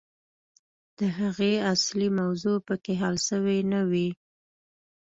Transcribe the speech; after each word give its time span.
د 0.97 0.99
هغې 1.17 1.53
اصلي 1.73 2.09
موضوع 2.19 2.57
پکښې 2.67 2.93
حل 3.01 3.15
سوې 3.29 3.57
نه 3.71 3.81
وي. 3.89 4.09